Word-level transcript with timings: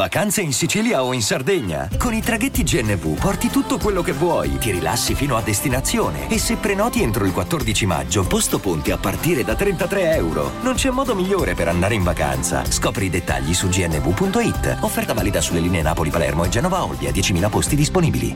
Vacanze 0.00 0.40
in 0.40 0.54
Sicilia 0.54 1.04
o 1.04 1.12
in 1.12 1.20
Sardegna? 1.20 1.86
Con 1.98 2.14
i 2.14 2.22
traghetti 2.22 2.62
GNV 2.62 3.20
porti 3.20 3.50
tutto 3.50 3.76
quello 3.76 4.00
che 4.00 4.12
vuoi, 4.12 4.56
ti 4.56 4.70
rilassi 4.70 5.14
fino 5.14 5.36
a 5.36 5.42
destinazione 5.42 6.30
e 6.30 6.38
se 6.38 6.56
prenoti 6.56 7.02
entro 7.02 7.26
il 7.26 7.32
14 7.32 7.84
maggio, 7.84 8.26
posto 8.26 8.58
ponti 8.60 8.92
a 8.92 8.96
partire 8.96 9.44
da 9.44 9.54
33 9.54 10.14
euro. 10.14 10.52
Non 10.62 10.72
c'è 10.72 10.88
modo 10.88 11.14
migliore 11.14 11.52
per 11.52 11.68
andare 11.68 11.96
in 11.96 12.02
vacanza. 12.02 12.64
Scopri 12.64 13.04
i 13.04 13.10
dettagli 13.10 13.52
su 13.52 13.68
gnv.it. 13.68 14.78
Offerta 14.80 15.12
valida 15.12 15.42
sulle 15.42 15.60
linee 15.60 15.82
Napoli-Palermo 15.82 16.44
e 16.44 16.48
Genova-Olbia, 16.48 17.10
10.000 17.10 17.50
posti 17.50 17.76
disponibili. 17.76 18.34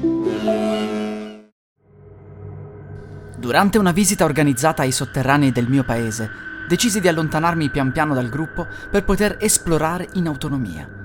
Durante 3.39 3.79
una 3.79 3.93
visita 3.93 4.27
organizzata 4.27 4.83
ai 4.83 4.93
sotterranei 4.93 5.51
del 5.51 5.71
mio 5.71 5.85
paese, 5.85 6.29
decisi 6.69 7.01
di 7.01 7.09
allontanarmi 7.09 7.71
pian 7.71 7.91
piano 7.91 8.13
dal 8.13 8.29
gruppo 8.29 8.67
per 8.91 9.03
poter 9.05 9.39
esplorare 9.41 10.11
in 10.13 10.27
autonomia. 10.27 11.04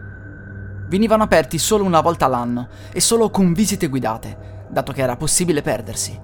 Venivano 0.90 1.22
aperti 1.22 1.60
solo 1.60 1.84
una 1.84 2.02
volta 2.02 2.26
all'anno 2.26 2.68
e 2.92 3.00
solo 3.00 3.30
con 3.30 3.54
visite 3.54 3.88
guidate, 3.88 4.66
dato 4.70 4.92
che 4.92 5.02
era 5.02 5.16
possibile 5.16 5.62
perdersi. 5.62 6.20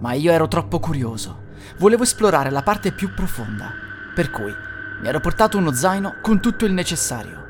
Ma 0.00 0.12
io 0.12 0.32
ero 0.32 0.48
troppo 0.48 0.78
curioso, 0.78 1.44
volevo 1.78 2.02
esplorare 2.02 2.50
la 2.50 2.62
parte 2.62 2.92
più 2.92 3.14
profonda, 3.14 3.70
per 4.14 4.30
cui 4.30 4.52
mi 5.00 5.08
ero 5.08 5.18
portato 5.18 5.56
uno 5.56 5.72
zaino 5.72 6.16
con 6.20 6.40
tutto 6.40 6.66
il 6.66 6.74
necessario. 6.74 7.42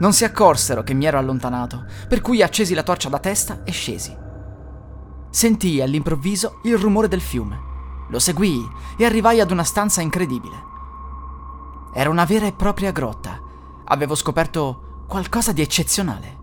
Non 0.00 0.12
si 0.12 0.24
accorsero 0.24 0.82
che 0.82 0.94
mi 0.94 1.04
ero 1.04 1.18
allontanato, 1.18 1.84
per 2.08 2.20
cui 2.20 2.42
accesi 2.42 2.74
la 2.74 2.82
torcia 2.82 3.08
da 3.08 3.20
testa 3.20 3.60
e 3.62 3.70
scesi. 3.70 4.16
Sentii 5.30 5.80
all'improvviso 5.80 6.58
il 6.64 6.76
rumore 6.76 7.06
del 7.06 7.20
fiume. 7.20 7.70
Lo 8.10 8.18
seguii 8.18 8.68
e 8.98 9.04
arrivai 9.04 9.38
ad 9.38 9.52
una 9.52 9.62
stanza 9.62 10.00
incredibile. 10.00 10.56
Era 11.94 12.10
una 12.10 12.24
vera 12.24 12.46
e 12.46 12.52
propria 12.52 12.90
grotta. 12.90 13.50
Avevo 13.92 14.14
scoperto 14.14 15.04
qualcosa 15.06 15.52
di 15.52 15.60
eccezionale. 15.60 16.38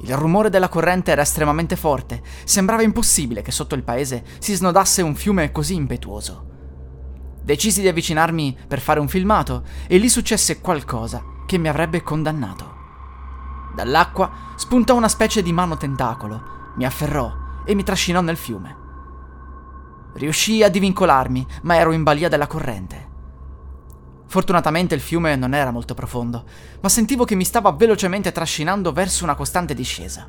Il 0.00 0.14
rumore 0.14 0.50
della 0.50 0.68
corrente 0.68 1.10
era 1.10 1.22
estremamente 1.22 1.74
forte, 1.74 2.22
sembrava 2.44 2.82
impossibile 2.82 3.40
che 3.40 3.50
sotto 3.50 3.74
il 3.74 3.82
paese 3.82 4.22
si 4.38 4.52
snodasse 4.54 5.00
un 5.00 5.14
fiume 5.14 5.50
così 5.52 5.74
impetuoso. 5.74 6.44
Decisi 7.42 7.80
di 7.80 7.88
avvicinarmi 7.88 8.58
per 8.68 8.78
fare 8.80 9.00
un 9.00 9.08
filmato 9.08 9.64
e 9.86 9.96
lì 9.96 10.10
successe 10.10 10.60
qualcosa 10.60 11.24
che 11.46 11.56
mi 11.56 11.68
avrebbe 11.68 12.02
condannato. 12.02 12.76
Dall'acqua 13.74 14.30
spuntò 14.56 14.96
una 14.96 15.08
specie 15.08 15.40
di 15.40 15.54
mano 15.54 15.78
tentacolo, 15.78 16.42
mi 16.76 16.84
afferrò 16.84 17.32
e 17.64 17.74
mi 17.74 17.84
trascinò 17.84 18.20
nel 18.20 18.36
fiume. 18.36 18.76
Riuscii 20.12 20.62
a 20.62 20.68
divincolarmi, 20.68 21.46
ma 21.62 21.76
ero 21.76 21.92
in 21.92 22.02
balia 22.02 22.28
della 22.28 22.46
corrente. 22.46 23.16
Fortunatamente 24.28 24.94
il 24.94 25.00
fiume 25.00 25.34
non 25.34 25.54
era 25.54 25.72
molto 25.72 25.94
profondo, 25.94 26.44
ma 26.80 26.88
sentivo 26.88 27.24
che 27.24 27.34
mi 27.34 27.44
stava 27.44 27.72
velocemente 27.72 28.30
trascinando 28.30 28.92
verso 28.92 29.24
una 29.24 29.34
costante 29.34 29.74
discesa. 29.74 30.28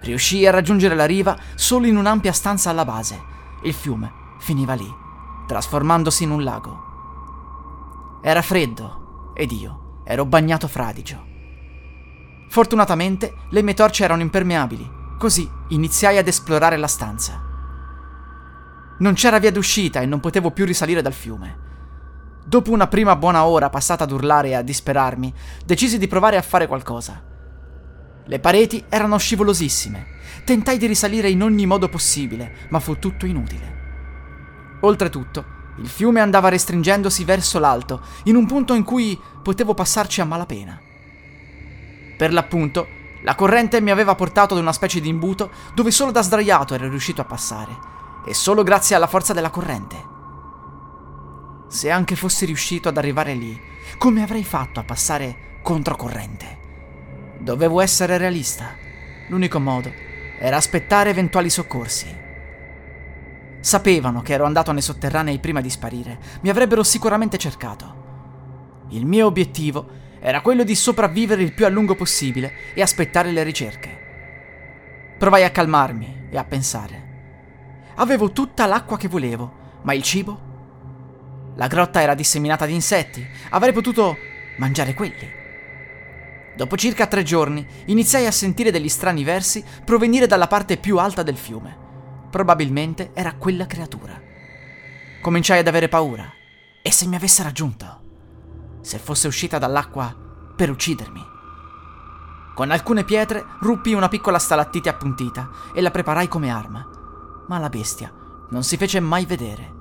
Riuscii 0.00 0.46
a 0.46 0.52
raggiungere 0.52 0.94
la 0.94 1.06
riva 1.06 1.36
solo 1.56 1.86
in 1.86 1.96
un'ampia 1.96 2.32
stanza 2.32 2.70
alla 2.70 2.84
base. 2.84 3.20
Il 3.64 3.74
fiume 3.74 4.12
finiva 4.38 4.74
lì, 4.74 4.88
trasformandosi 5.46 6.22
in 6.22 6.30
un 6.30 6.44
lago. 6.44 8.20
Era 8.22 8.42
freddo 8.42 9.32
ed 9.34 9.50
io 9.50 10.02
ero 10.04 10.24
bagnato 10.24 10.68
fradicio. 10.68 11.26
Fortunatamente 12.48 13.34
le 13.50 13.62
mie 13.62 13.74
torce 13.74 14.04
erano 14.04 14.22
impermeabili 14.22 14.96
Così 15.18 15.50
iniziai 15.70 16.16
ad 16.16 16.28
esplorare 16.28 16.76
la 16.76 16.86
stanza. 16.86 17.42
Non 19.00 19.14
c'era 19.14 19.40
via 19.40 19.50
d'uscita 19.50 20.00
e 20.00 20.06
non 20.06 20.20
potevo 20.20 20.52
più 20.52 20.64
risalire 20.64 21.02
dal 21.02 21.12
fiume. 21.12 21.66
Dopo 22.48 22.70
una 22.70 22.86
prima 22.86 23.14
buona 23.14 23.44
ora 23.44 23.68
passata 23.68 24.04
ad 24.04 24.10
urlare 24.10 24.48
e 24.48 24.54
a 24.54 24.62
disperarmi, 24.62 25.34
decisi 25.66 25.98
di 25.98 26.08
provare 26.08 26.38
a 26.38 26.42
fare 26.42 26.66
qualcosa. 26.66 27.22
Le 28.24 28.40
pareti 28.40 28.82
erano 28.88 29.18
scivolosissime. 29.18 30.06
Tentai 30.46 30.78
di 30.78 30.86
risalire 30.86 31.28
in 31.28 31.42
ogni 31.42 31.66
modo 31.66 31.90
possibile, 31.90 32.68
ma 32.70 32.80
fu 32.80 32.98
tutto 32.98 33.26
inutile. 33.26 34.78
Oltretutto, 34.80 35.44
il 35.76 35.88
fiume 35.88 36.20
andava 36.20 36.48
restringendosi 36.48 37.22
verso 37.22 37.58
l'alto, 37.58 38.00
in 38.24 38.34
un 38.34 38.46
punto 38.46 38.72
in 38.72 38.82
cui 38.82 39.20
potevo 39.42 39.74
passarci 39.74 40.22
a 40.22 40.24
malapena. 40.24 40.80
Per 42.16 42.32
l'appunto, 42.32 42.86
la 43.24 43.34
corrente 43.34 43.82
mi 43.82 43.90
aveva 43.90 44.14
portato 44.14 44.54
ad 44.54 44.60
una 44.60 44.72
specie 44.72 45.02
di 45.02 45.10
imbuto 45.10 45.50
dove 45.74 45.90
solo 45.90 46.12
da 46.12 46.22
sdraiato 46.22 46.72
ero 46.72 46.88
riuscito 46.88 47.20
a 47.20 47.26
passare, 47.26 47.76
e 48.24 48.32
solo 48.32 48.62
grazie 48.62 48.96
alla 48.96 49.06
forza 49.06 49.34
della 49.34 49.50
corrente. 49.50 50.16
Se 51.68 51.90
anche 51.90 52.16
fossi 52.16 52.46
riuscito 52.46 52.88
ad 52.88 52.96
arrivare 52.96 53.34
lì, 53.34 53.58
come 53.98 54.22
avrei 54.22 54.42
fatto 54.42 54.80
a 54.80 54.84
passare 54.84 55.58
controcorrente? 55.62 56.56
Dovevo 57.38 57.82
essere 57.82 58.16
realista. 58.16 58.74
L'unico 59.28 59.60
modo 59.60 59.92
era 60.38 60.56
aspettare 60.56 61.10
eventuali 61.10 61.50
soccorsi. 61.50 62.26
Sapevano 63.60 64.22
che 64.22 64.32
ero 64.32 64.46
andato 64.46 64.72
nei 64.72 64.80
sotterranei 64.80 65.40
prima 65.40 65.60
di 65.60 65.68
sparire, 65.68 66.18
mi 66.40 66.48
avrebbero 66.48 66.82
sicuramente 66.82 67.36
cercato. 67.36 68.86
Il 68.88 69.04
mio 69.04 69.26
obiettivo 69.26 69.86
era 70.20 70.40
quello 70.40 70.64
di 70.64 70.74
sopravvivere 70.74 71.42
il 71.42 71.52
più 71.52 71.66
a 71.66 71.68
lungo 71.68 71.94
possibile 71.94 72.72
e 72.72 72.80
aspettare 72.80 73.30
le 73.30 73.42
ricerche. 73.42 74.06
Provai 75.18 75.44
a 75.44 75.50
calmarmi 75.50 76.28
e 76.30 76.38
a 76.38 76.44
pensare. 76.44 77.06
Avevo 77.96 78.32
tutta 78.32 78.64
l'acqua 78.64 78.96
che 78.96 79.08
volevo, 79.08 79.80
ma 79.82 79.92
il 79.92 80.02
cibo? 80.02 80.47
La 81.58 81.66
grotta 81.66 82.00
era 82.00 82.14
disseminata 82.14 82.66
di 82.66 82.72
insetti, 82.74 83.24
avrei 83.50 83.72
potuto 83.72 84.16
mangiare 84.56 84.94
quelli. 84.94 85.36
Dopo 86.56 86.76
circa 86.76 87.06
tre 87.06 87.22
giorni 87.22 87.64
iniziai 87.84 88.26
a 88.26 88.32
sentire 88.32 88.70
degli 88.70 88.88
strani 88.88 89.22
versi 89.22 89.62
provenire 89.84 90.26
dalla 90.26 90.48
parte 90.48 90.78
più 90.78 90.98
alta 90.98 91.22
del 91.22 91.36
fiume. 91.36 91.76
Probabilmente 92.30 93.10
era 93.12 93.34
quella 93.34 93.66
creatura. 93.66 94.20
Cominciai 95.20 95.58
ad 95.60 95.68
avere 95.68 95.88
paura. 95.88 96.32
E 96.82 96.90
se 96.90 97.06
mi 97.06 97.16
avesse 97.16 97.42
raggiunto? 97.42 97.98
se 98.80 98.98
fosse 98.98 99.26
uscita 99.26 99.58
dall'acqua 99.58 100.14
per 100.56 100.70
uccidermi. 100.70 101.22
Con 102.54 102.70
alcune 102.70 103.04
pietre 103.04 103.44
ruppi 103.60 103.92
una 103.92 104.08
piccola 104.08 104.38
stalattite 104.38 104.88
appuntita 104.88 105.50
e 105.74 105.82
la 105.82 105.90
preparai 105.90 106.26
come 106.26 106.50
arma, 106.50 106.88
ma 107.46 107.58
la 107.58 107.68
bestia 107.68 108.10
non 108.48 108.62
si 108.62 108.78
fece 108.78 108.98
mai 109.00 109.26
vedere. 109.26 109.77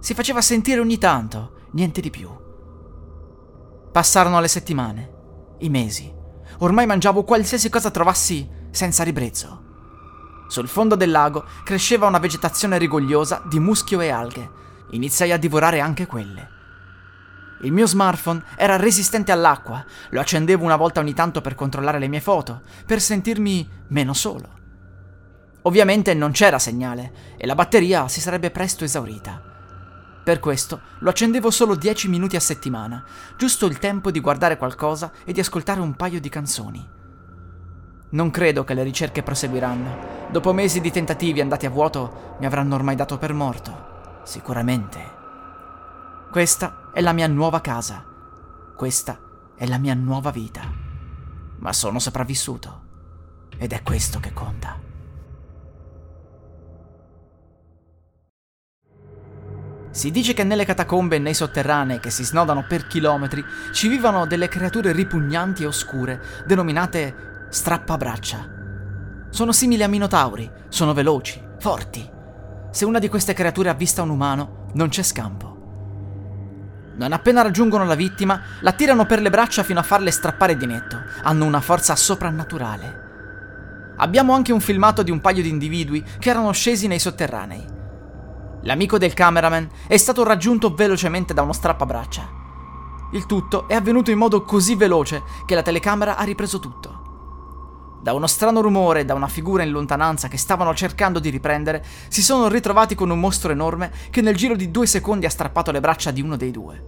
Si 0.00 0.14
faceva 0.14 0.40
sentire 0.40 0.80
ogni 0.80 0.98
tanto, 0.98 1.66
niente 1.72 2.00
di 2.00 2.10
più. 2.10 2.30
Passarono 3.90 4.40
le 4.40 4.48
settimane, 4.48 5.12
i 5.58 5.68
mesi. 5.68 6.14
Ormai 6.58 6.86
mangiavo 6.86 7.24
qualsiasi 7.24 7.68
cosa 7.68 7.90
trovassi 7.90 8.48
senza 8.70 9.02
ribrezzo. 9.02 9.64
Sul 10.48 10.68
fondo 10.68 10.94
del 10.94 11.10
lago 11.10 11.44
cresceva 11.64 12.06
una 12.06 12.18
vegetazione 12.18 12.78
rigogliosa 12.78 13.42
di 13.48 13.58
muschio 13.58 14.00
e 14.00 14.08
alghe. 14.10 14.50
Iniziai 14.92 15.32
a 15.32 15.36
divorare 15.36 15.80
anche 15.80 16.06
quelle. 16.06 16.56
Il 17.62 17.72
mio 17.72 17.86
smartphone 17.86 18.44
era 18.56 18.76
resistente 18.76 19.32
all'acqua, 19.32 19.84
lo 20.10 20.20
accendevo 20.20 20.64
una 20.64 20.76
volta 20.76 21.00
ogni 21.00 21.12
tanto 21.12 21.40
per 21.40 21.56
controllare 21.56 21.98
le 21.98 22.06
mie 22.06 22.20
foto, 22.20 22.62
per 22.86 23.00
sentirmi 23.00 23.68
meno 23.88 24.14
solo. 24.14 24.56
Ovviamente 25.62 26.14
non 26.14 26.30
c'era 26.30 26.60
segnale 26.60 27.34
e 27.36 27.46
la 27.46 27.56
batteria 27.56 28.06
si 28.06 28.20
sarebbe 28.20 28.52
presto 28.52 28.84
esaurita. 28.84 29.57
Per 30.28 30.40
questo 30.40 30.80
lo 30.98 31.08
accendevo 31.08 31.50
solo 31.50 31.74
10 31.74 32.06
minuti 32.10 32.36
a 32.36 32.40
settimana, 32.40 33.02
giusto 33.38 33.64
il 33.64 33.78
tempo 33.78 34.10
di 34.10 34.20
guardare 34.20 34.58
qualcosa 34.58 35.10
e 35.24 35.32
di 35.32 35.40
ascoltare 35.40 35.80
un 35.80 35.94
paio 35.94 36.20
di 36.20 36.28
canzoni. 36.28 36.86
Non 38.10 38.30
credo 38.30 38.62
che 38.62 38.74
le 38.74 38.82
ricerche 38.82 39.22
proseguiranno. 39.22 40.28
Dopo 40.30 40.52
mesi 40.52 40.82
di 40.82 40.90
tentativi 40.90 41.40
andati 41.40 41.64
a 41.64 41.70
vuoto 41.70 42.36
mi 42.40 42.44
avranno 42.44 42.74
ormai 42.74 42.94
dato 42.94 43.16
per 43.16 43.32
morto. 43.32 44.20
Sicuramente. 44.24 45.00
Questa 46.30 46.90
è 46.92 47.00
la 47.00 47.14
mia 47.14 47.26
nuova 47.26 47.62
casa. 47.62 48.04
Questa 48.76 49.18
è 49.56 49.66
la 49.66 49.78
mia 49.78 49.94
nuova 49.94 50.30
vita. 50.30 50.60
Ma 51.56 51.72
sono 51.72 51.98
sopravvissuto. 51.98 52.82
Ed 53.56 53.72
è 53.72 53.82
questo 53.82 54.20
che 54.20 54.34
conta. 54.34 54.87
Si 59.98 60.12
dice 60.12 60.32
che 60.32 60.44
nelle 60.44 60.64
catacombe 60.64 61.16
e 61.16 61.18
nei 61.18 61.34
sotterranei 61.34 61.98
che 61.98 62.10
si 62.10 62.24
snodano 62.24 62.64
per 62.68 62.86
chilometri 62.86 63.44
ci 63.72 63.88
vivano 63.88 64.28
delle 64.28 64.46
creature 64.46 64.92
ripugnanti 64.92 65.64
e 65.64 65.66
oscure, 65.66 66.22
denominate 66.46 67.46
strappabraccia. 67.48 68.48
Sono 69.28 69.50
simili 69.50 69.82
a 69.82 69.88
minotauri, 69.88 70.48
sono 70.68 70.94
veloci, 70.94 71.42
forti. 71.58 72.08
Se 72.70 72.84
una 72.84 73.00
di 73.00 73.08
queste 73.08 73.32
creature 73.32 73.70
avvista 73.70 74.02
un 74.02 74.10
umano, 74.10 74.68
non 74.74 74.88
c'è 74.88 75.02
scampo. 75.02 75.56
Non 76.94 77.12
appena 77.12 77.42
raggiungono 77.42 77.84
la 77.84 77.96
vittima, 77.96 78.40
la 78.60 78.72
tirano 78.74 79.04
per 79.04 79.20
le 79.20 79.30
braccia 79.30 79.64
fino 79.64 79.80
a 79.80 79.82
farle 79.82 80.12
strappare 80.12 80.56
di 80.56 80.66
netto. 80.66 80.96
Hanno 81.24 81.44
una 81.44 81.60
forza 81.60 81.96
soprannaturale. 81.96 83.94
Abbiamo 83.96 84.32
anche 84.32 84.52
un 84.52 84.60
filmato 84.60 85.02
di 85.02 85.10
un 85.10 85.20
paio 85.20 85.42
di 85.42 85.48
individui 85.48 86.04
che 86.20 86.30
erano 86.30 86.52
scesi 86.52 86.86
nei 86.86 87.00
sotterranei. 87.00 87.77
L'amico 88.62 88.98
del 88.98 89.14
cameraman 89.14 89.68
è 89.86 89.96
stato 89.96 90.24
raggiunto 90.24 90.74
velocemente 90.74 91.32
da 91.32 91.42
uno 91.42 91.52
strappabraccia. 91.52 92.36
Il 93.12 93.24
tutto 93.24 93.68
è 93.68 93.74
avvenuto 93.74 94.10
in 94.10 94.18
modo 94.18 94.42
così 94.42 94.74
veloce 94.74 95.22
che 95.46 95.54
la 95.54 95.62
telecamera 95.62 96.16
ha 96.16 96.24
ripreso 96.24 96.58
tutto. 96.58 97.06
Da 98.02 98.12
uno 98.12 98.26
strano 98.26 98.60
rumore 98.60 99.00
e 99.00 99.04
da 99.04 99.14
una 99.14 99.28
figura 99.28 99.62
in 99.62 99.70
lontananza 99.70 100.28
che 100.28 100.36
stavano 100.36 100.74
cercando 100.74 101.18
di 101.20 101.30
riprendere, 101.30 101.84
si 102.08 102.22
sono 102.22 102.48
ritrovati 102.48 102.94
con 102.94 103.10
un 103.10 103.20
mostro 103.20 103.52
enorme 103.52 103.92
che 104.10 104.22
nel 104.22 104.36
giro 104.36 104.56
di 104.56 104.70
due 104.70 104.86
secondi 104.86 105.26
ha 105.26 105.30
strappato 105.30 105.70
le 105.70 105.80
braccia 105.80 106.10
di 106.10 106.20
uno 106.20 106.36
dei 106.36 106.50
due. 106.50 106.84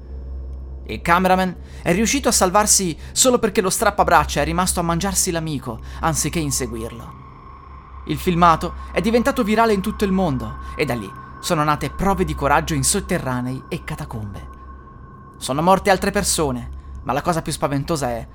Il 0.86 1.00
cameraman 1.02 1.56
è 1.82 1.92
riuscito 1.92 2.28
a 2.28 2.32
salvarsi 2.32 2.98
solo 3.12 3.38
perché 3.38 3.60
lo 3.60 3.70
strappabraccia 3.70 4.40
è 4.40 4.44
rimasto 4.44 4.80
a 4.80 4.84
mangiarsi 4.84 5.30
l'amico, 5.30 5.80
anziché 6.00 6.40
inseguirlo. 6.40 7.18
Il 8.06 8.18
filmato 8.18 8.74
è 8.92 9.00
diventato 9.00 9.44
virale 9.44 9.72
in 9.72 9.80
tutto 9.80 10.04
il 10.04 10.12
mondo 10.12 10.58
e 10.74 10.84
da 10.84 10.94
lì 10.94 11.28
sono 11.40 11.64
nate 11.64 11.90
prove 11.90 12.24
di 12.24 12.34
coraggio 12.34 12.74
in 12.74 12.84
sotterranei 12.84 13.64
e 13.68 13.82
catacombe. 13.82 14.48
Sono 15.38 15.62
morte 15.62 15.90
altre 15.90 16.10
persone, 16.10 16.70
ma 17.02 17.12
la 17.12 17.22
cosa 17.22 17.42
più 17.42 17.50
spaventosa 17.50 18.10
è 18.10 18.28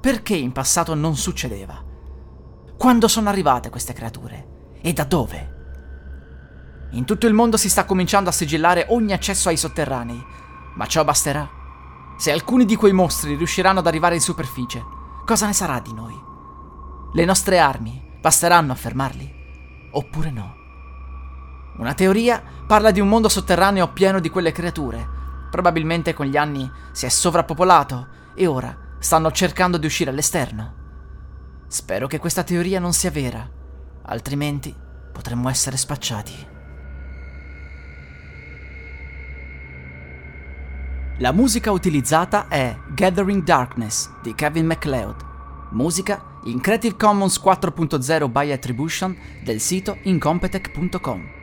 perché 0.00 0.34
in 0.34 0.52
passato 0.52 0.94
non 0.94 1.14
succedeva? 1.14 1.84
Quando 2.76 3.06
sono 3.06 3.28
arrivate 3.28 3.68
queste 3.68 3.92
creature? 3.92 4.78
E 4.80 4.92
da 4.92 5.04
dove? 5.04 5.58
In 6.92 7.04
tutto 7.04 7.26
il 7.26 7.34
mondo 7.34 7.56
si 7.56 7.68
sta 7.68 7.84
cominciando 7.84 8.30
a 8.30 8.32
sigillare 8.32 8.86
ogni 8.88 9.12
accesso 9.12 9.48
ai 9.48 9.58
sotterranei, 9.58 10.24
ma 10.74 10.86
ciò 10.86 11.04
basterà? 11.04 11.48
Se 12.16 12.32
alcuni 12.32 12.64
di 12.64 12.76
quei 12.76 12.92
mostri 12.92 13.34
riusciranno 13.34 13.80
ad 13.80 13.86
arrivare 13.86 14.14
in 14.14 14.20
superficie, 14.20 14.82
cosa 15.24 15.46
ne 15.46 15.52
sarà 15.52 15.78
di 15.80 15.92
noi? 15.92 16.18
Le 17.12 17.24
nostre 17.24 17.58
armi 17.58 18.02
basteranno 18.20 18.72
a 18.72 18.76
fermarli? 18.76 19.34
Oppure 19.92 20.30
no? 20.30 20.59
Una 21.80 21.94
teoria 21.94 22.42
parla 22.66 22.90
di 22.90 23.00
un 23.00 23.08
mondo 23.08 23.30
sotterraneo 23.30 23.90
pieno 23.94 24.20
di 24.20 24.28
quelle 24.28 24.52
creature. 24.52 25.08
Probabilmente 25.50 26.12
con 26.12 26.26
gli 26.26 26.36
anni 26.36 26.70
si 26.92 27.06
è 27.06 27.08
sovrappopolato 27.08 28.08
e 28.34 28.46
ora 28.46 28.76
stanno 28.98 29.30
cercando 29.30 29.78
di 29.78 29.86
uscire 29.86 30.10
all'esterno. 30.10 30.74
Spero 31.68 32.06
che 32.06 32.18
questa 32.18 32.42
teoria 32.42 32.80
non 32.80 32.92
sia 32.92 33.10
vera, 33.10 33.48
altrimenti 34.02 34.76
potremmo 35.10 35.48
essere 35.48 35.78
spacciati. 35.78 36.48
La 41.16 41.32
musica 41.32 41.70
utilizzata 41.70 42.48
è 42.48 42.76
Gathering 42.88 43.42
Darkness 43.42 44.10
di 44.20 44.34
Kevin 44.34 44.66
MacLeod, 44.66 45.16
musica 45.70 46.22
in 46.44 46.60
Creative 46.60 46.96
Commons 46.96 47.40
4.0 47.42 48.30
by 48.30 48.52
Attribution 48.52 49.16
del 49.42 49.60
sito 49.60 49.96
incompetech.com. 50.02 51.39